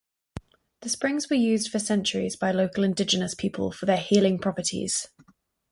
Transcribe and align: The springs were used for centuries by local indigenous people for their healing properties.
The 0.81 0.89
springs 0.89 1.29
were 1.29 1.35
used 1.35 1.69
for 1.69 1.77
centuries 1.77 2.35
by 2.35 2.49
local 2.49 2.83
indigenous 2.83 3.35
people 3.35 3.71
for 3.71 3.85
their 3.85 3.97
healing 3.99 4.39
properties. 4.39 5.11